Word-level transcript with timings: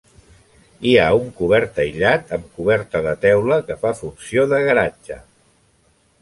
Hi 0.91 0.93
ha 1.01 1.03
un 1.17 1.27
cobert 1.41 1.77
aïllat 1.83 2.33
amb 2.37 2.47
coberta 2.55 3.03
de 3.09 3.13
teula 3.27 3.59
que 3.69 3.77
fa 3.85 3.93
funció 4.01 4.47
de 4.55 4.63
garatge. 4.71 5.21